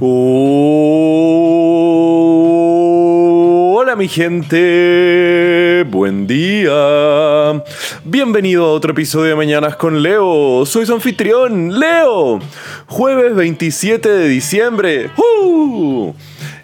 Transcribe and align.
Hola 0.00 0.06
mi 3.96 4.06
gente, 4.06 5.84
buen 5.90 6.28
día. 6.28 7.64
Bienvenido 8.04 8.66
a 8.66 8.72
otro 8.74 8.92
episodio 8.92 9.30
de 9.30 9.34
Mañanas 9.34 9.74
con 9.74 10.00
Leo. 10.00 10.64
Soy 10.66 10.86
su 10.86 10.94
anfitrión, 10.94 11.80
Leo. 11.80 12.38
Jueves 12.86 13.34
27 13.34 14.08
de 14.08 14.28
diciembre. 14.28 15.10
¡Uh! 15.16 16.14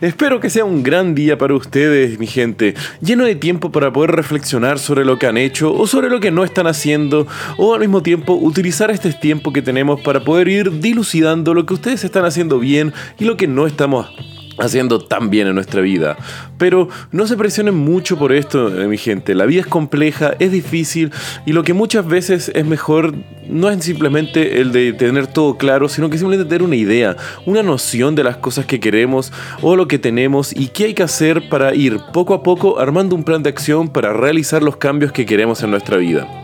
Espero 0.04 0.38
que 0.38 0.50
sea 0.50 0.66
un 0.66 0.82
gran 0.82 1.14
día 1.14 1.38
para 1.38 1.54
ustedes, 1.54 2.18
mi 2.18 2.26
gente, 2.26 2.74
lleno 3.00 3.24
de 3.24 3.36
tiempo 3.36 3.72
para 3.72 3.90
poder 3.90 4.10
reflexionar 4.10 4.78
sobre 4.78 5.02
lo 5.02 5.18
que 5.18 5.26
han 5.26 5.38
hecho 5.38 5.72
o 5.72 5.86
sobre 5.86 6.10
lo 6.10 6.20
que 6.20 6.30
no 6.30 6.44
están 6.44 6.66
haciendo, 6.66 7.26
o 7.56 7.72
al 7.72 7.80
mismo 7.80 8.02
tiempo 8.02 8.34
utilizar 8.34 8.90
este 8.90 9.14
tiempo 9.14 9.50
que 9.50 9.62
tenemos 9.62 10.02
para 10.02 10.22
poder 10.22 10.48
ir 10.48 10.80
dilucidando 10.80 11.54
lo 11.54 11.64
que 11.64 11.72
ustedes 11.72 12.04
están 12.04 12.26
haciendo 12.26 12.58
bien 12.58 12.92
y 13.18 13.24
lo 13.24 13.38
que 13.38 13.48
no 13.48 13.66
estamos 13.66 14.10
haciendo 14.58 14.98
tan 14.98 15.30
bien 15.30 15.48
en 15.48 15.54
nuestra 15.54 15.80
vida. 15.80 16.16
Pero 16.58 16.88
no 17.10 17.26
se 17.26 17.36
presionen 17.36 17.74
mucho 17.74 18.18
por 18.18 18.32
esto, 18.32 18.80
eh, 18.80 18.86
mi 18.86 18.98
gente. 18.98 19.34
La 19.34 19.46
vida 19.46 19.62
es 19.62 19.66
compleja, 19.66 20.34
es 20.38 20.52
difícil 20.52 21.12
y 21.46 21.52
lo 21.52 21.62
que 21.62 21.72
muchas 21.72 22.06
veces 22.06 22.50
es 22.54 22.64
mejor 22.64 23.14
no 23.48 23.68
es 23.70 23.84
simplemente 23.84 24.60
el 24.60 24.72
de 24.72 24.92
tener 24.92 25.26
todo 25.26 25.56
claro, 25.56 25.88
sino 25.88 26.08
que 26.08 26.18
simplemente 26.18 26.48
tener 26.48 26.62
una 26.62 26.76
idea, 26.76 27.16
una 27.46 27.62
noción 27.62 28.14
de 28.14 28.24
las 28.24 28.36
cosas 28.36 28.66
que 28.66 28.80
queremos 28.80 29.32
o 29.60 29.76
lo 29.76 29.88
que 29.88 29.98
tenemos 29.98 30.54
y 30.54 30.68
qué 30.68 30.84
hay 30.84 30.94
que 30.94 31.02
hacer 31.02 31.48
para 31.48 31.74
ir 31.74 31.98
poco 32.12 32.34
a 32.34 32.42
poco 32.42 32.78
armando 32.78 33.14
un 33.14 33.24
plan 33.24 33.42
de 33.42 33.50
acción 33.50 33.88
para 33.88 34.12
realizar 34.12 34.62
los 34.62 34.76
cambios 34.76 35.12
que 35.12 35.26
queremos 35.26 35.62
en 35.62 35.70
nuestra 35.70 35.96
vida. 35.96 36.43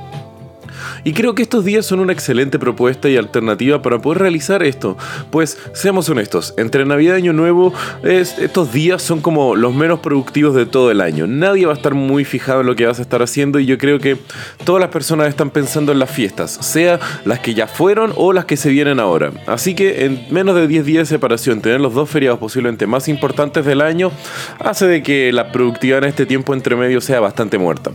Y 1.04 1.12
creo 1.12 1.34
que 1.34 1.42
estos 1.42 1.64
días 1.64 1.86
son 1.86 2.00
una 2.00 2.12
excelente 2.12 2.58
propuesta 2.58 3.08
y 3.08 3.16
alternativa 3.16 3.82
para 3.82 3.98
poder 3.98 4.18
realizar 4.18 4.62
esto. 4.62 4.96
Pues 5.30 5.58
seamos 5.72 6.08
honestos, 6.08 6.54
entre 6.56 6.84
Navidad 6.84 7.14
y 7.14 7.18
Año 7.18 7.32
Nuevo, 7.32 7.72
estos 8.02 8.72
días 8.72 9.02
son 9.02 9.20
como 9.20 9.56
los 9.56 9.74
menos 9.74 10.00
productivos 10.00 10.54
de 10.54 10.66
todo 10.66 10.90
el 10.90 11.00
año. 11.00 11.26
Nadie 11.26 11.66
va 11.66 11.72
a 11.72 11.76
estar 11.76 11.94
muy 11.94 12.24
fijado 12.24 12.60
en 12.60 12.66
lo 12.66 12.76
que 12.76 12.86
vas 12.86 12.98
a 12.98 13.02
estar 13.02 13.22
haciendo 13.22 13.58
y 13.60 13.66
yo 13.66 13.78
creo 13.78 13.98
que 13.98 14.16
todas 14.64 14.80
las 14.80 14.90
personas 14.90 15.28
están 15.28 15.50
pensando 15.50 15.92
en 15.92 15.98
las 15.98 16.10
fiestas, 16.10 16.52
sea 16.60 17.00
las 17.24 17.40
que 17.40 17.54
ya 17.54 17.66
fueron 17.66 18.12
o 18.16 18.32
las 18.32 18.44
que 18.44 18.56
se 18.56 18.70
vienen 18.70 19.00
ahora. 19.00 19.32
Así 19.46 19.74
que 19.74 20.04
en 20.04 20.26
menos 20.30 20.54
de 20.54 20.66
10 20.66 20.84
días 20.84 21.08
de 21.08 21.14
separación, 21.14 21.60
tener 21.60 21.80
los 21.80 21.94
dos 21.94 22.08
feriados 22.10 22.38
posiblemente 22.38 22.86
más 22.86 23.08
importantes 23.08 23.64
del 23.64 23.80
año 23.80 24.10
hace 24.58 24.86
de 24.86 25.02
que 25.02 25.32
la 25.32 25.52
productividad 25.52 25.98
en 25.98 26.04
este 26.04 26.26
tiempo 26.26 26.54
entre 26.54 26.76
medio 26.76 27.00
sea 27.00 27.20
bastante 27.20 27.58
muerta. 27.58 27.90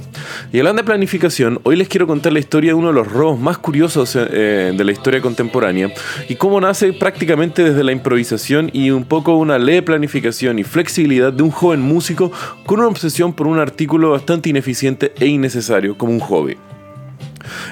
Y 0.51 0.59
hablando 0.59 0.81
de 0.81 0.85
planificación, 0.85 1.59
hoy 1.63 1.75
les 1.75 1.87
quiero 1.87 2.07
contar 2.07 2.33
la 2.33 2.39
historia 2.39 2.71
de 2.71 2.75
uno 2.75 2.89
de 2.89 2.94
los 2.95 3.11
robos 3.11 3.39
más 3.39 3.57
curiosos 3.59 4.15
eh, 4.15 4.73
de 4.75 4.83
la 4.83 4.91
historia 4.91 5.21
contemporánea 5.21 5.93
y 6.27 6.35
cómo 6.35 6.59
nace 6.59 6.93
prácticamente 6.93 7.63
desde 7.63 7.83
la 7.83 7.91
improvisación 7.91 8.71
y 8.73 8.89
un 8.89 9.03
poco 9.03 9.35
una 9.35 9.59
ley 9.59 9.75
de 9.75 9.81
planificación 9.83 10.57
y 10.57 10.63
flexibilidad 10.63 11.31
de 11.31 11.43
un 11.43 11.51
joven 11.51 11.81
músico 11.81 12.31
con 12.65 12.79
una 12.79 12.87
obsesión 12.87 13.33
por 13.33 13.47
un 13.47 13.59
artículo 13.59 14.11
bastante 14.11 14.49
ineficiente 14.49 15.13
e 15.19 15.27
innecesario 15.27 15.97
como 15.97 16.13
un 16.13 16.19
hobby. 16.19 16.57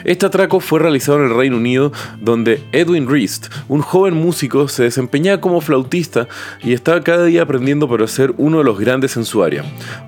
Este 0.03 0.25
atraco 0.25 0.59
fue 0.59 0.79
realizado 0.79 1.19
en 1.19 1.25
el 1.25 1.37
Reino 1.37 1.57
Unido, 1.57 1.91
donde 2.19 2.61
Edwin 2.71 3.09
Rist, 3.09 3.47
un 3.67 3.81
joven 3.81 4.13
músico, 4.15 4.67
se 4.67 4.83
desempeñaba 4.83 5.41
como 5.41 5.61
flautista 5.61 6.27
y 6.63 6.73
estaba 6.73 7.01
cada 7.01 7.25
día 7.25 7.43
aprendiendo 7.43 7.87
para 7.89 8.07
ser 8.07 8.33
uno 8.37 8.59
de 8.59 8.63
los 8.63 8.79
grandes 8.79 9.17
en 9.17 9.25
su 9.25 9.43
área. 9.43 9.63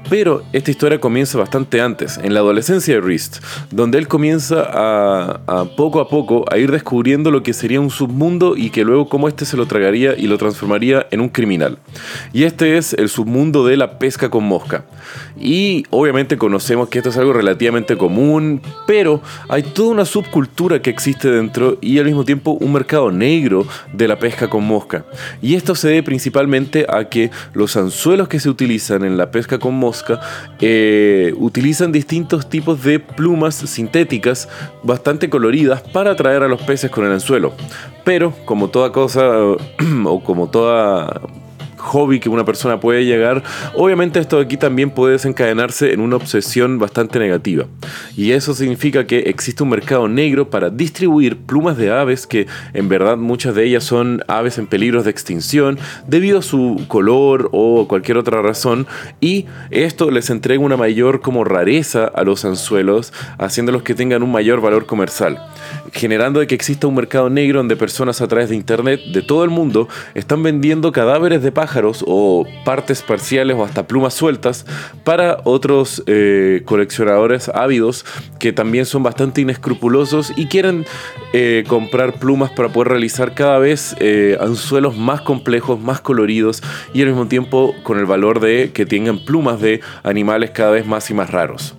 Pero 0.10 0.44
esta 0.54 0.72
historia 0.72 1.00
comienza 1.00 1.38
bastante 1.38 1.82
antes, 1.82 2.18
en 2.18 2.34
la 2.34 2.42
adolescencia 2.42 2.96
de 2.96 3.02
Rist, 3.02 3.38
donde 3.72 3.98
él 3.98 4.08
comienza 4.08 4.68
a, 4.72 5.66
poco 5.76 6.00
a 6.00 6.08
poco 6.08 6.46
a 6.52 6.58
ir 6.58 6.72
descubriendo 6.72 7.32
lo 7.32 7.44
que 7.44 7.54
sería 7.54 7.82
un 7.82 7.90
submundo 7.90 8.56
y 8.56 8.70
que 8.70 8.84
luego 8.84 9.10
cómo 9.10 9.28
este 9.28 9.46
se 9.46 9.58
lo 9.58 9.66
tragaría 9.66 10.16
y 10.18 10.28
lo 10.28 10.38
transformaría 10.38 11.08
en 11.12 11.22
un 11.22 11.30
criminal. 11.30 11.80
Y 12.34 12.44
este 12.44 12.78
es 12.78 12.94
el 12.94 13.10
submundo 13.10 13.66
de 13.66 13.78
la 13.78 13.98
pesca 13.98 14.30
con 14.30 14.44
mosca. 14.44 14.86
Y 15.40 15.86
obviamente 15.90 16.38
conocemos 16.38 16.90
que 16.90 17.00
esto 17.00 17.10
es 17.10 17.18
algo 17.18 17.34
relativamente 17.34 17.98
común, 17.98 18.62
pero 18.88 19.22
hay 19.56 19.64
toda 19.64 19.92
una 19.92 20.04
subcultura 20.04 20.82
que 20.82 20.90
existe 20.90 21.32
dentro 21.32 21.78
y 21.80 21.98
al 21.98 22.04
mismo 22.04 22.26
tiempo 22.26 22.58
un 22.60 22.74
mercado 22.74 23.10
negro 23.10 23.66
de 23.94 24.06
la 24.06 24.20
pesca 24.20 24.50
con 24.50 24.66
mosca. 24.66 25.06
Y 25.42 25.56
esto 25.56 25.76
se 25.76 25.88
debe 25.88 26.04
principalmente 26.04 26.86
a 26.90 27.08
que 27.08 27.32
los 27.54 27.78
anzuelos 27.78 28.28
que 28.28 28.42
se 28.42 28.50
utilizan 28.50 29.06
en 29.06 29.16
la 29.16 29.32
pesca 29.32 29.58
con 29.58 29.76
mosca 29.76 30.20
eh, 30.60 31.34
utilizan 31.38 31.94
distintos 31.94 32.50
tipos 32.50 32.84
de 32.84 33.00
plumas 33.00 33.56
sintéticas 33.56 34.50
bastante 34.84 35.30
coloridas 35.30 35.82
para 35.82 36.12
atraer 36.12 36.44
a 36.44 36.50
los 36.50 36.62
peces 36.62 36.92
con 36.92 37.06
el 37.06 37.14
anzuelo. 37.14 37.54
Pero 38.04 38.34
como 38.44 38.70
toda 38.70 38.92
cosa 38.92 39.24
o 40.06 40.22
como 40.22 40.50
toda 40.50 41.22
hobby 41.86 42.20
que 42.20 42.30
una 42.30 42.44
persona 42.44 42.80
puede 42.80 43.06
llegar, 43.06 43.44
obviamente 43.76 44.20
esto 44.20 44.40
aquí 44.40 44.58
también 44.58 44.90
puede 44.90 45.14
desencadenarse 45.14 45.94
en 45.94 46.02
una 46.02 46.18
obsesión 46.18 46.80
bastante 46.80 47.20
negativa. 47.20 47.66
Y 48.18 48.32
eso 48.32 48.54
significa 48.54 49.08
que 49.08 49.20
existe 49.20 49.64
un 49.64 49.70
mercado 49.70 50.08
negro 50.08 50.50
para 50.50 50.70
distribuir 50.70 51.38
plumas 51.38 51.78
de 51.78 51.92
aves 51.92 52.28
que 52.28 52.48
en 52.74 52.90
verdad 52.90 53.18
muchas 53.18 53.56
de 53.56 53.66
ellas 53.66 53.84
son 53.84 54.24
aves 54.28 54.58
en 54.58 54.68
peligro 54.68 55.04
de 55.04 55.12
extinción 55.12 55.78
debido 56.08 56.40
a 56.40 56.42
su 56.42 56.84
color 56.88 57.50
o 57.52 57.88
cualquier 57.88 58.18
otra 58.18 58.42
razón 58.42 58.88
y 59.22 59.46
esto 59.72 60.12
les 60.12 60.30
entrega 60.30 60.64
una 60.64 60.78
mayor 60.78 61.22
como 61.22 61.44
rareza 61.44 62.06
a 62.06 62.24
los 62.24 62.46
anzuelos 62.46 63.14
haciéndolos 63.38 63.84
que 63.84 63.96
tengan 63.96 64.24
un 64.24 64.32
mayor 64.32 64.62
valor 64.62 64.86
comercial 64.86 65.40
generando 65.92 66.40
de 66.40 66.48
que 66.48 66.56
exista 66.56 66.88
un 66.88 66.96
mercado 66.96 67.30
negro 67.30 67.60
donde 67.60 67.76
personas 67.76 68.22
a 68.22 68.28
través 68.28 68.50
de 68.50 68.56
internet 68.56 69.02
de 69.14 69.22
todo 69.22 69.44
el 69.44 69.50
mundo 69.50 69.88
están 70.14 70.44
vendiendo 70.44 70.92
cadáveres 70.92 71.42
de 71.44 71.52
o 72.06 72.46
partes 72.64 73.02
parciales 73.02 73.58
o 73.58 73.64
hasta 73.64 73.88
plumas 73.88 74.14
sueltas 74.14 74.66
para 75.04 75.38
otros 75.44 76.04
eh, 76.08 76.62
coleccionadores 76.66 77.50
ávidos 77.50 78.06
que 78.40 78.54
también 78.54 78.86
son 78.86 79.04
bastante 79.04 79.42
inescrupulosos 79.42 80.34
y 80.36 80.48
quieren 80.48 80.86
eh, 81.34 81.64
comprar 81.68 82.20
plumas 82.20 82.52
para 82.52 82.70
poder 82.70 82.90
realizar 82.90 83.34
cada 83.34 83.60
vez 83.60 83.96
eh, 84.00 84.38
anzuelos 84.40 84.98
más 84.98 85.22
complejos, 85.22 85.80
más 85.80 86.02
coloridos 86.02 86.64
y 86.94 87.02
al 87.02 87.10
mismo 87.10 87.28
tiempo 87.28 87.76
con 87.84 88.00
el 88.00 88.06
valor 88.06 88.40
de 88.40 88.72
que 88.74 88.86
tengan 88.86 89.20
plumas 89.20 89.60
de 89.60 89.82
animales 90.04 90.52
cada 90.52 90.72
vez 90.72 90.86
más 90.86 91.10
y 91.10 91.14
más 91.14 91.30
raros. 91.30 91.76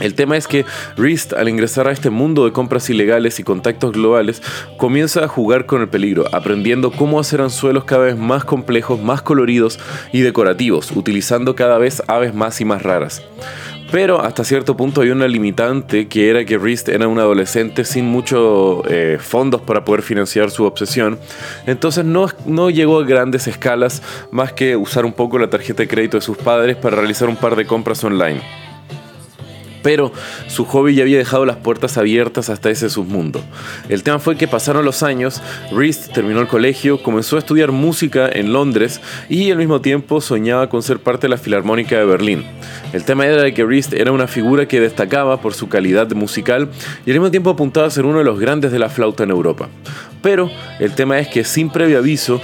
El 0.00 0.14
tema 0.14 0.36
es 0.36 0.48
que 0.48 0.64
Rist, 0.96 1.32
al 1.34 1.48
ingresar 1.48 1.86
a 1.86 1.92
este 1.92 2.10
mundo 2.10 2.44
de 2.44 2.52
compras 2.52 2.90
ilegales 2.90 3.38
y 3.38 3.44
contactos 3.44 3.92
globales, 3.92 4.42
comienza 4.76 5.24
a 5.24 5.28
jugar 5.28 5.66
con 5.66 5.82
el 5.82 5.88
peligro, 5.88 6.24
aprendiendo 6.32 6.90
cómo 6.90 7.20
hacer 7.20 7.40
anzuelos 7.40 7.84
cada 7.84 8.04
vez 8.04 8.16
más 8.16 8.44
complejos, 8.44 9.00
más 9.00 9.22
coloridos 9.22 9.78
y 10.12 10.20
decorativos, 10.20 10.90
utilizando 10.90 11.54
cada 11.54 11.78
vez 11.78 12.02
aves 12.08 12.34
más 12.34 12.60
y 12.60 12.64
más 12.64 12.82
raras. 12.82 13.22
Pero 13.92 14.20
hasta 14.20 14.42
cierto 14.42 14.76
punto 14.76 15.02
hay 15.02 15.10
una 15.10 15.28
limitante 15.28 16.08
que 16.08 16.28
era 16.28 16.44
que 16.44 16.58
Rist 16.58 16.88
era 16.88 17.06
un 17.06 17.20
adolescente 17.20 17.84
sin 17.84 18.06
muchos 18.06 18.82
eh, 18.88 19.18
fondos 19.20 19.60
para 19.60 19.84
poder 19.84 20.02
financiar 20.02 20.50
su 20.50 20.64
obsesión. 20.64 21.16
Entonces 21.66 22.04
no, 22.04 22.26
no 22.44 22.70
llegó 22.70 22.98
a 22.98 23.04
grandes 23.04 23.46
escalas 23.46 24.02
más 24.32 24.52
que 24.52 24.74
usar 24.74 25.04
un 25.04 25.12
poco 25.12 25.38
la 25.38 25.48
tarjeta 25.48 25.84
de 25.84 25.88
crédito 25.88 26.16
de 26.16 26.22
sus 26.22 26.36
padres 26.36 26.76
para 26.76 26.96
realizar 26.96 27.28
un 27.28 27.36
par 27.36 27.54
de 27.54 27.66
compras 27.66 28.02
online 28.02 28.63
pero 29.84 30.12
su 30.48 30.64
hobby 30.64 30.94
ya 30.94 31.02
había 31.02 31.18
dejado 31.18 31.44
las 31.44 31.58
puertas 31.58 31.98
abiertas 31.98 32.48
hasta 32.48 32.70
ese 32.70 32.88
submundo. 32.88 33.44
El 33.90 34.02
tema 34.02 34.18
fue 34.18 34.36
que 34.36 34.48
pasaron 34.48 34.86
los 34.86 35.02
años, 35.02 35.42
Reese 35.70 36.10
terminó 36.10 36.40
el 36.40 36.48
colegio, 36.48 37.02
comenzó 37.02 37.36
a 37.36 37.40
estudiar 37.40 37.70
música 37.70 38.28
en 38.32 38.54
Londres 38.54 39.02
y 39.28 39.50
al 39.50 39.58
mismo 39.58 39.82
tiempo 39.82 40.22
soñaba 40.22 40.70
con 40.70 40.82
ser 40.82 41.00
parte 41.00 41.26
de 41.26 41.28
la 41.28 41.36
Filarmónica 41.36 41.98
de 41.98 42.06
Berlín. 42.06 42.44
El 42.94 43.04
tema 43.04 43.26
era 43.26 43.52
que 43.52 43.64
Reese 43.64 44.00
era 44.00 44.10
una 44.10 44.26
figura 44.26 44.66
que 44.66 44.80
destacaba 44.80 45.42
por 45.42 45.52
su 45.52 45.68
calidad 45.68 46.10
musical 46.12 46.70
y 47.04 47.10
al 47.10 47.18
mismo 47.18 47.30
tiempo 47.30 47.50
apuntaba 47.50 47.86
a 47.86 47.90
ser 47.90 48.06
uno 48.06 48.18
de 48.18 48.24
los 48.24 48.40
grandes 48.40 48.72
de 48.72 48.78
la 48.78 48.88
flauta 48.88 49.24
en 49.24 49.30
Europa. 49.30 49.68
Pero 50.22 50.50
el 50.80 50.94
tema 50.94 51.18
es 51.18 51.28
que 51.28 51.44
sin 51.44 51.68
previo 51.68 51.98
aviso 51.98 52.40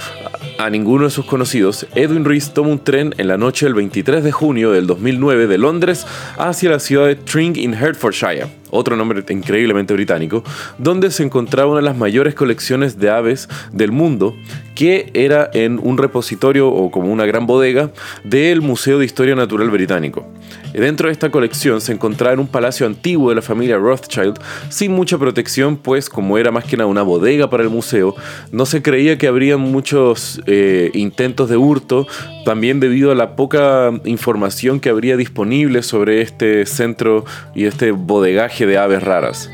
a 0.65 0.71
ninguno 0.71 1.05
de 1.05 1.11
sus 1.11 1.25
conocidos, 1.25 1.87
Edwin 1.95 2.25
Reese 2.25 2.51
toma 2.53 2.71
un 2.71 2.85
tren 2.85 3.15
en 3.17 3.29
la 3.29 3.39
noche 3.39 3.65
del 3.65 3.75
23 3.75 4.23
de 4.23 4.31
junio 4.31 4.73
del 4.73 4.87
2009 4.87 5.47
de 5.47 5.59
Londres 5.59 6.07
hacia 6.37 6.71
la 6.71 6.79
ciudad 6.79 7.07
de 7.07 7.17
Tring 7.17 7.57
in 7.57 7.73
Hertfordshire, 7.73 8.47
otro 8.71 8.97
nombre 8.97 9.25
increíblemente 9.29 9.95
británico, 9.95 10.43
donde 10.79 11.11
se 11.11 11.23
encontraba 11.23 11.71
una 11.71 11.81
de 11.81 11.87
las 11.87 11.97
mayores 11.97 12.35
colecciones 12.35 12.99
de 12.99 13.11
aves 13.11 13.49
del 13.73 13.93
mundo, 13.93 14.35
que 14.75 15.11
era 15.15 15.51
en 15.53 15.79
un 15.83 15.99
repositorio 15.99 16.69
o 16.69 16.91
como 16.91 17.13
una 17.13 17.27
gran 17.27 17.47
bodega 17.47 17.91
del 18.25 18.63
Museo 18.63 18.99
de 18.99 19.05
Historia 19.05 19.35
Natural 19.35 19.71
Británico. 19.71 20.27
Dentro 20.73 21.09
de 21.09 21.13
esta 21.13 21.31
colección 21.31 21.81
se 21.81 21.93
encontraba 21.93 22.33
en 22.33 22.41
un 22.41 22.47
palacio 22.47 22.87
antiguo 22.87 23.31
de 23.31 23.37
la 23.37 23.43
familia 23.43 23.77
Rothschild, 23.77 24.39
sin 24.69 24.93
mucha 24.93 25.19
protección, 25.19 25.77
pues 25.77 26.09
como 26.09 26.39
era 26.39 26.51
más 26.51 26.65
que 26.65 26.77
nada 26.77 26.87
una 26.87 27.03
bodega 27.03 27.51
para 27.51 27.65
el 27.65 27.71
museo, 27.71 28.15
no 28.53 28.67
se 28.67 28.81
creía 28.81 29.19
que 29.19 29.27
habría 29.27 29.57
muchos 29.57 30.41
eh, 30.47 30.91
intentos 30.95 31.49
de 31.49 31.57
hurto, 31.57 32.07
también 32.45 32.81
debido 32.81 33.13
a 33.13 33.15
la 33.15 33.37
poca 33.37 33.93
información 34.05 34.81
que 34.81 34.89
habría 34.89 35.17
disponible 35.17 35.83
sobre 35.83 36.21
este 36.23 36.67
centro 36.67 37.25
y 37.55 37.65
este 37.65 37.93
bodegaje 37.93 38.67
de 38.67 38.79
aves 38.79 39.03
raras. 39.03 39.51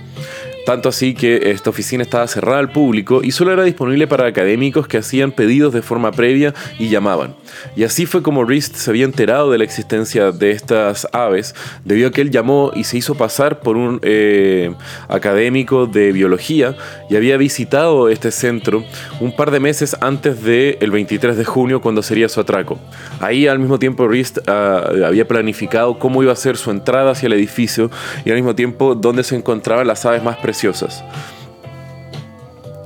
Tanto 0.67 0.89
así 0.89 1.15
que 1.15 1.53
esta 1.53 1.71
oficina 1.71 2.03
estaba 2.03 2.27
cerrada 2.27 2.59
al 2.59 2.73
público 2.73 3.21
y 3.23 3.31
solo 3.31 3.53
era 3.53 3.63
disponible 3.63 4.09
para 4.09 4.27
académicos 4.27 4.89
que 4.89 4.99
hacían 4.99 5.31
pedidos 5.31 5.73
de 5.73 5.81
forma 5.81 6.11
previa 6.11 6.55
y 6.77 6.89
llamaban. 6.89 7.37
Y 7.77 7.85
así 7.85 8.05
fue 8.05 8.21
como 8.21 8.45
Rist 8.45 8.75
se 8.75 8.91
había 8.91 9.05
enterado 9.05 9.53
de 9.53 9.59
la 9.59 9.65
existencia 9.65 10.33
de 10.33 10.51
estas 10.51 11.07
aves, 11.13 11.55
debido 11.85 12.09
a 12.09 12.11
que 12.11 12.21
él 12.21 12.33
llamó 12.33 12.73
y 12.75 12.83
se 12.83 12.99
hizo 12.99 13.15
pasar 13.15 13.61
por 13.61 13.77
un 13.77 14.01
eh, 14.03 14.75
académico 15.09 15.87
de 15.87 16.11
biología 16.11 16.77
y 17.09 17.15
había 17.15 17.37
visitado 17.37 18.09
este 18.09 18.33
centro 18.33 18.83
un 19.21 19.37
par 19.37 19.53
de 19.53 19.61
meses 19.61 19.97
antes 20.01 20.43
del 20.43 20.91
23 20.91 21.37
de 21.37 21.45
junio, 21.45 21.81
cuando 21.81 22.03
sería 22.03 22.29
su 22.29 22.41
atraco. 22.41 22.77
Ahí 23.21 23.47
al 23.47 23.61
mismo 23.61 23.79
tiempo 23.79 24.09
Rist 24.09 24.39
ah, 24.49 24.91
había 25.07 25.29
planificado 25.29 26.01
cómo 26.01 26.25
iba 26.25 26.33
a 26.33 26.37
ser 26.37 26.57
su 26.57 26.73
entrada 26.73 27.13
hacia 27.13 27.29
el 27.29 27.35
edificio 27.35 27.89
y 28.25 28.31
al 28.31 28.35
mismo 28.35 28.57
tiempo 28.57 28.97
dónde 28.97 29.23
se 29.23 29.37
encontraban 29.37 29.87
las 29.87 30.05
aves 30.05 30.25
más 30.25 30.39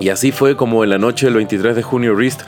Y 0.00 0.08
así 0.08 0.32
fue 0.32 0.56
como 0.56 0.82
en 0.82 0.88
la 0.88 0.96
noche 0.96 1.26
del 1.26 1.34
23 1.34 1.76
de 1.76 1.82
junio 1.82 2.14
Rist, 2.14 2.40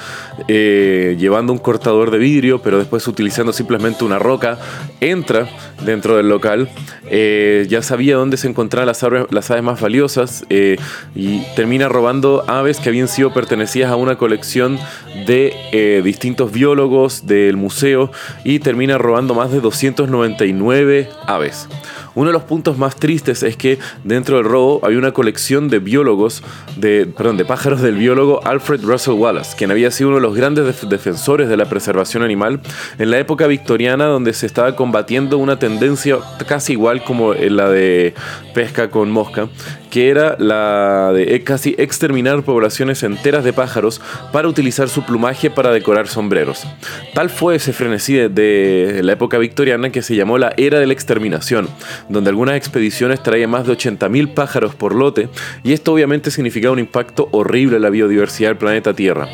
eh, 0.48 1.16
llevando 1.19 1.52
un 1.52 1.58
cortador 1.58 2.10
de 2.10 2.16
vidrio, 2.16 2.62
pero 2.62 2.78
después 2.78 3.06
utilizando 3.06 3.52
simplemente 3.52 4.04
una 4.04 4.19
roca, 4.19 4.58
entra 5.00 5.50
dentro 5.84 6.16
del 6.16 6.30
local. 6.30 6.70
Eh, 7.10 7.66
ya 7.69 7.82
sabía 7.82 8.16
dónde 8.16 8.38
se 8.38 8.48
encontraban 8.48 8.86
las 8.86 9.02
aves, 9.50 9.62
más 9.62 9.80
valiosas 9.82 10.46
eh, 10.48 10.78
y 11.14 11.42
termina 11.54 11.90
robando 11.90 12.42
aves 12.48 12.80
que 12.80 12.88
habían 12.88 13.06
sido 13.06 13.34
pertenecidas 13.34 13.90
a 13.90 13.96
una 13.96 14.16
colección 14.16 14.78
de 15.26 16.00
distintos 16.02 16.52
biólogos 16.52 17.26
del 17.26 17.58
museo 17.58 18.10
y 18.44 18.60
termina 18.60 18.96
robando 18.96 19.34
más 19.34 19.52
de 19.52 19.60
299 19.60 21.10
aves. 21.26 21.69
Uno 22.14 22.29
de 22.29 22.32
los 22.32 22.43
puntos 22.43 22.79
más 22.79 22.97
tristes 22.97 23.43
es 23.43 23.56
que 23.56 23.79
dentro 24.05 24.37
del 24.37 24.44
robo 24.44 24.81
hay 24.82 24.97
una 24.97 25.12
colección 25.12 25.69
de 25.69 25.79
biólogos, 25.79 26.43
de, 26.76 27.06
perdón, 27.06 27.37
de 27.37 27.44
pájaros 27.44 27.81
del 27.81 27.97
biólogo 27.97 28.44
Alfred 28.44 28.82
Russel 28.82 29.14
Wallace, 29.14 29.56
quien 29.56 29.70
había 29.70 29.91
sido 29.91 30.11
uno 30.11 30.17
de 30.17 30.23
los 30.23 30.37
grandes 30.37 30.88
defensores 30.88 31.49
de 31.49 31.56
la 31.56 31.67
preservación 31.67 32.23
animal 32.23 32.61
en 32.99 33.11
la 33.11 33.19
época 33.19 33.47
victoriana 33.47 34.06
donde 34.06 34.32
se 34.35 34.47
estaba 34.47 34.76
combatiendo 34.76 35.38
una 35.38 35.59
tendencia 35.59 36.19
casi 36.47 36.73
igual 36.73 37.03
como 37.05 37.35
la 37.35 37.69
de 37.70 38.15
pesca 38.55 38.91
con 38.91 39.11
mosca, 39.11 39.49
que 39.91 40.08
era 40.08 40.37
la 40.38 41.12
de 41.12 41.35
e, 41.35 41.44
casi 41.44 41.75
exterminar 41.79 42.43
poblaciones 42.43 43.03
enteras 43.03 43.44
de 43.44 43.53
pájaros 43.53 44.00
para 44.32 44.49
utilizar 44.49 44.88
su 44.88 45.05
plumaje 45.05 45.50
para 45.50 45.70
decorar 45.70 46.08
sombreros. 46.08 46.67
Tal 47.15 47.31
fue 47.31 47.56
ese 47.56 47.73
frenesí 47.73 48.15
de 48.15 49.00
la 49.03 49.12
época 49.12 49.38
victoriana 49.38 49.91
que 49.91 50.03
se 50.03 50.17
llamó 50.17 50.38
la 50.38 50.53
Era 50.56 50.81
de 50.81 50.87
la 50.87 50.93
Exterminación, 50.93 51.69
donde 52.08 52.31
algunas 52.31 52.56
expediciones 52.56 53.22
traían 53.22 53.50
más 53.50 53.66
de 53.66 53.72
80.000 53.72 54.34
pájaros 54.34 54.75
por 54.75 54.94
lote, 54.94 55.28
y 55.62 55.72
esto 55.72 55.93
obviamente 55.93 56.31
significaba 56.31 56.72
un 56.72 56.78
impacto 56.78 57.28
horrible 57.32 57.76
en 57.76 57.82
la 57.82 57.90
biodiversidad 57.90 58.50
del 58.50 58.58
planeta 58.58 58.94
Tierra. 58.94 59.28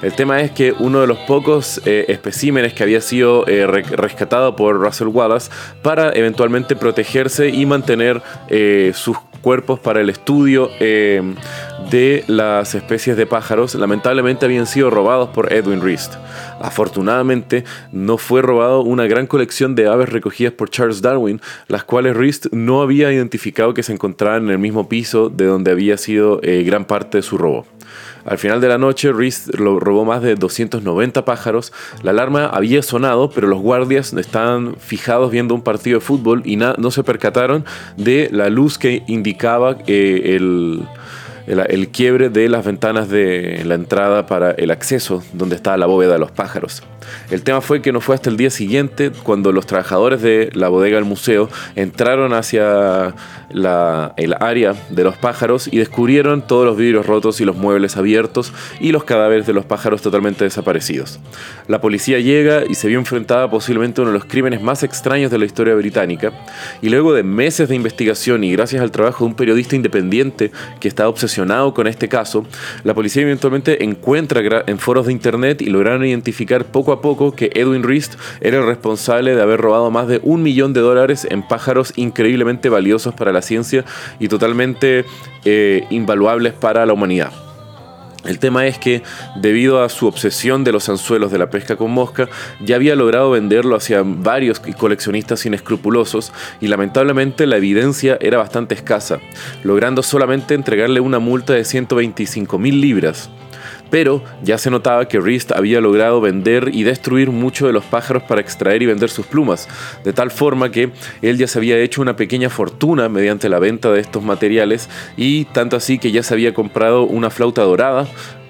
El 0.00 0.12
tema 0.12 0.40
es 0.40 0.52
que 0.52 0.72
uno 0.78 1.00
de 1.00 1.08
los 1.08 1.18
pocos 1.18 1.80
eh, 1.84 2.04
especímenes 2.08 2.72
que 2.72 2.84
había 2.84 3.00
sido 3.00 3.46
eh, 3.48 3.66
rescatado 3.66 4.54
por 4.54 4.76
Russell 4.76 5.08
Wallace 5.08 5.50
para 5.82 6.12
eventualmente 6.12 6.76
protegerse 6.76 7.48
y 7.48 7.66
mantener 7.66 8.22
eh, 8.48 8.92
sus 8.94 9.16
cuerpos 9.48 9.80
para 9.80 10.02
el 10.02 10.10
estudio 10.10 10.68
de 10.78 12.24
las 12.26 12.74
especies 12.74 13.16
de 13.16 13.24
pájaros 13.24 13.74
lamentablemente 13.76 14.44
habían 14.44 14.66
sido 14.66 14.90
robados 14.90 15.30
por 15.30 15.54
Edwin 15.54 15.80
Rist. 15.80 16.16
Afortunadamente 16.60 17.64
no 17.90 18.18
fue 18.18 18.42
robado 18.42 18.82
una 18.82 19.06
gran 19.06 19.26
colección 19.26 19.74
de 19.74 19.88
aves 19.88 20.10
recogidas 20.10 20.52
por 20.52 20.68
Charles 20.68 21.00
Darwin, 21.00 21.40
las 21.66 21.82
cuales 21.84 22.14
Rist 22.14 22.48
no 22.52 22.82
había 22.82 23.10
identificado 23.10 23.72
que 23.72 23.82
se 23.82 23.94
encontraban 23.94 24.44
en 24.44 24.50
el 24.50 24.58
mismo 24.58 24.86
piso 24.86 25.30
de 25.30 25.46
donde 25.46 25.70
había 25.70 25.96
sido 25.96 26.42
gran 26.42 26.84
parte 26.84 27.16
de 27.16 27.22
su 27.22 27.38
robo. 27.38 27.64
Al 28.28 28.36
final 28.36 28.60
de 28.60 28.68
la 28.68 28.76
noche, 28.76 29.10
Reese 29.10 29.50
robó 29.56 30.04
más 30.04 30.20
de 30.20 30.34
290 30.34 31.24
pájaros. 31.24 31.72
La 32.02 32.10
alarma 32.10 32.44
había 32.44 32.82
sonado, 32.82 33.30
pero 33.30 33.48
los 33.48 33.58
guardias 33.60 34.12
estaban 34.12 34.76
fijados 34.76 35.30
viendo 35.30 35.54
un 35.54 35.62
partido 35.62 35.98
de 35.98 36.04
fútbol 36.04 36.42
y 36.44 36.56
no 36.56 36.90
se 36.90 37.02
percataron 37.02 37.64
de 37.96 38.28
la 38.30 38.50
luz 38.50 38.76
que 38.76 39.02
indicaba 39.06 39.78
eh, 39.86 40.36
el, 40.36 40.82
el, 41.48 41.88
quiebre 41.88 42.28
de 42.28 42.48
las 42.48 42.64
ventanas 42.64 43.08
de 43.08 43.62
la 43.64 43.74
entrada 43.74 44.26
para 44.26 44.50
el 44.52 44.70
acceso 44.70 45.22
donde 45.32 45.56
estaba 45.56 45.76
la 45.76 45.86
bóveda 45.86 46.12
de 46.12 46.18
los 46.18 46.30
pájaros. 46.30 46.82
El 47.30 47.42
tema 47.42 47.62
fue 47.62 47.80
que 47.80 47.90
no 47.90 48.02
fue 48.02 48.14
hasta 48.14 48.28
el 48.28 48.36
día 48.36 48.50
siguiente 48.50 49.10
cuando 49.22 49.50
los 49.50 49.64
trabajadores 49.64 50.20
de 50.20 50.50
la 50.52 50.68
bodega 50.68 50.96
del 50.96 51.06
museo 51.06 51.48
entraron 51.74 52.34
hacia 52.34 53.14
el 53.48 54.34
área 54.40 54.74
de 54.90 55.04
los 55.04 55.16
pájaros 55.16 55.68
y 55.72 55.78
descubrieron 55.78 56.46
todos 56.46 56.66
los 56.66 56.76
vidrios 56.76 57.06
rotos 57.06 57.40
y 57.40 57.46
los 57.46 57.56
muebles 57.56 57.96
abiertos 57.96 58.52
y 58.78 58.92
los 58.92 59.04
cadáveres 59.04 59.46
de 59.46 59.54
los 59.54 59.64
pájaros 59.64 60.02
totalmente 60.02 60.44
desaparecidos. 60.44 61.18
La 61.66 61.80
policía 61.80 62.18
llega 62.18 62.64
y 62.68 62.74
se 62.74 62.88
vio 62.88 62.98
enfrentada 62.98 63.50
posiblemente 63.50 64.00
a 64.00 64.02
uno 64.02 64.12
de 64.12 64.18
los 64.18 64.28
crímenes 64.28 64.60
más 64.60 64.82
extraños 64.82 65.30
de 65.30 65.38
la 65.38 65.46
historia 65.46 65.74
británica 65.74 66.32
y 66.82 66.90
luego 66.90 67.14
de 67.14 67.22
meses 67.22 67.70
de 67.70 67.74
investigación 67.74 68.44
y 68.44 68.52
gracias 68.52 68.82
al 68.82 68.90
trabajo 68.90 69.24
de 69.24 69.30
un 69.30 69.34
periodista 69.34 69.76
independiente 69.76 70.50
que 70.78 70.88
estaba 70.88 71.08
obsesionado 71.08 71.37
con 71.74 71.86
este 71.86 72.08
caso, 72.08 72.44
la 72.82 72.94
policía 72.94 73.22
eventualmente 73.22 73.84
encuentra 73.84 74.64
en 74.66 74.78
foros 74.78 75.06
de 75.06 75.12
internet 75.12 75.62
y 75.62 75.66
lograron 75.66 76.04
identificar 76.04 76.64
poco 76.64 76.92
a 76.92 77.00
poco 77.00 77.34
que 77.34 77.50
Edwin 77.54 77.84
Rist 77.84 78.14
era 78.40 78.58
el 78.58 78.66
responsable 78.66 79.34
de 79.36 79.42
haber 79.42 79.60
robado 79.60 79.90
más 79.90 80.08
de 80.08 80.20
un 80.24 80.42
millón 80.42 80.72
de 80.72 80.80
dólares 80.80 81.26
en 81.30 81.46
pájaros 81.46 81.92
increíblemente 81.96 82.68
valiosos 82.68 83.14
para 83.14 83.32
la 83.32 83.42
ciencia 83.42 83.84
y 84.18 84.28
totalmente 84.28 85.04
eh, 85.44 85.84
invaluables 85.90 86.54
para 86.54 86.84
la 86.86 86.92
humanidad. 86.92 87.47
El 88.24 88.38
tema 88.38 88.66
es 88.66 88.78
que, 88.78 89.02
debido 89.36 89.82
a 89.82 89.88
su 89.88 90.06
obsesión 90.06 90.64
de 90.64 90.72
los 90.72 90.88
anzuelos 90.88 91.30
de 91.30 91.38
la 91.38 91.50
pesca 91.50 91.76
con 91.76 91.90
mosca, 91.90 92.28
ya 92.60 92.76
había 92.76 92.96
logrado 92.96 93.30
venderlo 93.30 93.76
hacia 93.76 94.02
varios 94.04 94.60
coleccionistas 94.60 95.46
inescrupulosos 95.46 96.32
y 96.60 96.66
lamentablemente 96.66 97.46
la 97.46 97.56
evidencia 97.56 98.18
era 98.20 98.38
bastante 98.38 98.74
escasa, 98.74 99.20
logrando 99.62 100.02
solamente 100.02 100.54
entregarle 100.54 101.00
una 101.00 101.20
multa 101.20 101.52
de 101.52 101.64
125 101.64 102.58
mil 102.58 102.80
libras 102.80 103.30
pero 103.90 104.22
ya 104.42 104.58
se 104.58 104.70
notaba 104.70 105.08
que 105.08 105.20
Rist 105.20 105.52
había 105.52 105.80
logrado 105.80 106.20
vender 106.20 106.70
y 106.72 106.82
destruir 106.82 107.30
muchos 107.30 107.68
de 107.68 107.72
los 107.72 107.84
pájaros 107.84 108.22
para 108.22 108.40
extraer 108.40 108.82
y 108.82 108.86
vender 108.86 109.10
sus 109.10 109.26
plumas, 109.26 109.68
de 110.04 110.12
tal 110.12 110.30
forma 110.30 110.70
que 110.70 110.90
él 111.22 111.38
ya 111.38 111.46
se 111.46 111.58
había 111.58 111.78
hecho 111.78 112.02
una 112.02 112.16
pequeña 112.16 112.50
fortuna 112.50 113.08
mediante 113.08 113.48
la 113.48 113.58
venta 113.58 113.90
de 113.90 114.00
estos 114.00 114.22
materiales 114.22 114.88
y 115.16 115.46
tanto 115.46 115.76
así 115.76 115.98
que 115.98 116.12
ya 116.12 116.22
se 116.22 116.34
había 116.34 116.54
comprado 116.54 117.04
una 117.04 117.30
flauta 117.30 117.62
dorada 117.62 118.06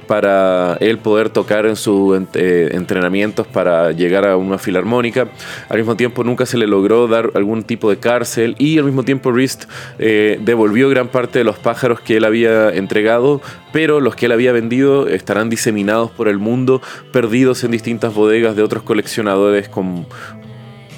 para 0.08 0.76
él 0.80 0.98
poder 0.98 1.28
tocar 1.28 1.66
en 1.66 1.76
sus 1.76 2.20
eh, 2.34 2.70
entrenamientos 2.72 3.46
para 3.46 3.92
llegar 3.92 4.26
a 4.26 4.36
una 4.36 4.58
filarmónica. 4.58 5.28
Al 5.68 5.76
mismo 5.76 5.96
tiempo 5.96 6.24
nunca 6.24 6.46
se 6.46 6.56
le 6.56 6.66
logró 6.66 7.06
dar 7.06 7.30
algún 7.34 7.62
tipo 7.62 7.90
de 7.90 7.98
cárcel 7.98 8.56
y 8.58 8.78
al 8.78 8.84
mismo 8.84 9.04
tiempo 9.04 9.30
Rist 9.30 9.66
eh, 9.98 10.40
devolvió 10.42 10.88
gran 10.88 11.08
parte 11.08 11.38
de 11.38 11.44
los 11.44 11.58
pájaros 11.58 12.00
que 12.00 12.16
él 12.16 12.24
había 12.24 12.70
entregado, 12.70 13.42
pero 13.72 14.00
los 14.00 14.16
que 14.16 14.26
él 14.26 14.32
había 14.32 14.50
vendido 14.50 15.06
estarán 15.06 15.50
diseminados 15.50 16.10
por 16.10 16.26
el 16.28 16.38
mundo, 16.38 16.80
perdidos 17.12 17.62
en 17.62 17.70
distintas 17.70 18.14
bodegas 18.14 18.56
de 18.56 18.62
otros 18.62 18.82
coleccionadores 18.82 19.68
con 19.68 20.06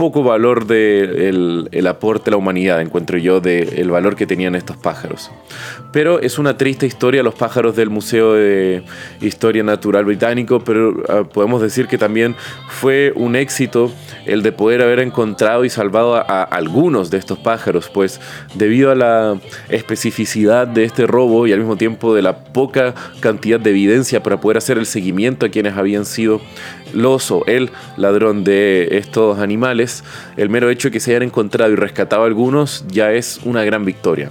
poco 0.00 0.22
valor 0.22 0.66
del 0.66 1.68
de 1.70 1.78
el, 1.78 1.86
aporte 1.86 2.30
a 2.30 2.32
la 2.32 2.38
humanidad, 2.38 2.80
encuentro 2.80 3.18
yo, 3.18 3.42
del 3.42 3.90
valor 3.90 4.16
que 4.16 4.26
tenían 4.26 4.54
estos 4.54 4.78
pájaros. 4.78 5.30
Pero 5.92 6.20
es 6.20 6.38
una 6.38 6.56
triste 6.56 6.86
historia 6.86 7.22
los 7.22 7.34
pájaros 7.34 7.76
del 7.76 7.90
Museo 7.90 8.32
de 8.32 8.82
Historia 9.20 9.62
Natural 9.62 10.06
Británico, 10.06 10.60
pero 10.60 11.02
ah, 11.06 11.24
podemos 11.30 11.60
decir 11.60 11.86
que 11.86 11.98
también 11.98 12.34
fue 12.70 13.12
un 13.14 13.36
éxito 13.36 13.92
el 14.24 14.42
de 14.42 14.52
poder 14.52 14.80
haber 14.80 15.00
encontrado 15.00 15.66
y 15.66 15.68
salvado 15.68 16.14
a, 16.14 16.44
algunos 16.44 17.10
de 17.10 17.18
estos 17.18 17.38
pájaros, 17.38 17.90
pues 17.92 18.22
debido 18.54 18.90
a 18.90 18.94
la 18.94 19.38
especificidad 19.68 20.66
de 20.66 20.84
este 20.84 21.06
robo 21.06 21.46
y 21.46 21.52
al 21.52 21.58
mismo 21.58 21.76
tiempo 21.76 22.14
de 22.14 22.22
la 22.22 22.38
poca 22.38 22.94
cantidad 23.20 23.60
de 23.60 23.68
evidencia 23.68 24.22
para 24.22 24.40
poder 24.40 24.56
hacer 24.56 24.78
el 24.78 24.86
seguimiento 24.86 25.44
a 25.44 25.50
quienes 25.50 25.76
habían 25.76 26.06
sido 26.06 26.40
los 26.94 27.30
o 27.30 27.44
el 27.46 27.70
ladrón 27.96 28.44
de 28.44 28.88
estos 28.92 29.38
animales, 29.38 29.89
el 30.36 30.48
mero 30.48 30.70
hecho 30.70 30.88
de 30.88 30.92
que 30.92 31.00
se 31.00 31.10
hayan 31.10 31.24
encontrado 31.24 31.72
y 31.72 31.76
rescatado 31.76 32.24
algunos 32.24 32.84
ya 32.88 33.12
es 33.12 33.40
una 33.44 33.64
gran 33.64 33.84
victoria. 33.84 34.30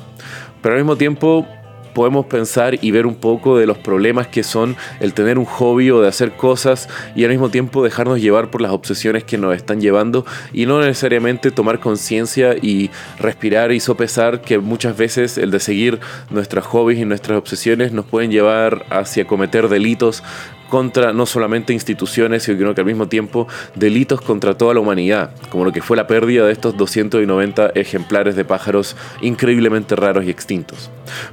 Pero 0.62 0.76
al 0.76 0.82
mismo 0.82 0.96
tiempo 0.96 1.48
podemos 1.94 2.28
pensar 2.28 2.78
y 2.82 2.92
ver 2.92 3.06
un 3.06 3.16
poco 3.16 3.58
de 3.58 3.66
los 3.66 3.78
problemas 3.78 4.28
que 4.28 4.44
son 4.44 4.76
el 5.00 5.14
tener 5.14 5.38
un 5.38 5.46
hobby 5.46 5.92
o 5.92 6.02
de 6.02 6.08
hacer 6.08 6.34
cosas 6.34 6.88
y 7.16 7.24
al 7.24 7.32
mismo 7.32 7.50
tiempo 7.50 7.84
dejarnos 7.84 8.22
llevar 8.22 8.52
por 8.52 8.62
las 8.62 8.72
obsesiones 8.72 9.24
que 9.24 9.38
nos 9.38 9.56
están 9.56 9.82
llevando 9.82 10.26
y 10.54 10.66
no 10.66 10.80
necesariamente 10.80 11.52
tomar 11.52 11.80
conciencia 11.80 12.56
y 12.62 12.90
respirar 13.20 13.72
y 13.72 13.80
sopesar 13.80 14.42
que 14.42 14.60
muchas 14.60 14.98
veces 14.98 15.38
el 15.38 15.52
de 15.52 15.60
seguir 15.60 16.00
nuestros 16.30 16.66
hobbies 16.68 17.00
y 17.00 17.06
nuestras 17.06 17.38
obsesiones 17.38 17.92
nos 17.92 18.06
pueden 18.06 18.32
llevar 18.32 18.86
hacia 18.90 19.26
cometer 19.26 19.68
delitos 19.68 20.24
contra 20.70 21.14
no 21.14 21.26
solamente 21.26 21.74
instituciones, 21.74 22.44
sino 22.44 22.74
que 22.74 22.82
al 22.82 22.88
mismo 22.88 23.08
tiempo 23.08 23.48
delitos 23.76 24.22
contra 24.22 24.58
toda 24.58 24.74
la 24.74 24.80
humanidad, 24.80 25.32
como 25.50 25.66
lo 25.66 25.72
que 25.72 25.82
fue 25.82 25.98
la 25.98 26.08
pérdida 26.08 26.46
de 26.46 26.52
estos 26.52 26.78
290 26.78 27.72
ejemplares 27.76 28.36
de 28.36 28.46
pájaros 28.46 28.96
increíblemente 29.22 29.96
raros 29.96 30.26
y 30.26 30.30
extintos. 30.30 30.90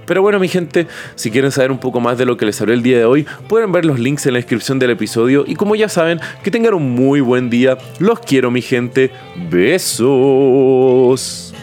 Pero 0.07 0.23
bueno, 0.23 0.39
mi 0.39 0.49
gente, 0.49 0.87
si 1.15 1.31
quieren 1.31 1.53
saber 1.53 1.71
un 1.71 1.79
poco 1.79 2.01
más 2.01 2.19
de 2.19 2.27
lo 2.27 2.37
que 2.37 2.47
les 2.47 2.61
hablé 2.61 2.75
el 2.75 2.83
día 2.83 2.99
de 2.99 3.05
hoy, 3.05 3.27
pueden 3.49 3.73
ver 3.73 3.85
los 3.85 3.99
links 3.99 4.27
en 4.27 4.33
la 4.33 4.39
descripción 4.39 4.79
del 4.79 4.91
episodio 4.91 5.45
y 5.47 5.55
como 5.55 5.77
ya 5.77 5.89
saben, 5.89 6.21
que 6.43 6.51
tengan 6.51 6.75
un 6.75 6.95
muy 6.95 7.21
buen 7.21 7.51
día. 7.51 7.79
Los 7.99 8.21
quiero, 8.21 8.51
mi 8.51 8.63
gente. 8.63 9.11
Besos. 9.51 11.56